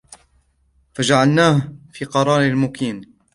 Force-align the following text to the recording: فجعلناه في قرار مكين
فجعلناه 0.93 1.73
في 1.91 2.05
قرار 2.05 2.55
مكين 2.55 3.05